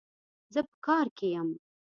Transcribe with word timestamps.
زه 0.53 0.59
په 0.67 0.75
کار 0.85 1.07
کي 1.17 1.27
يم 1.35 1.49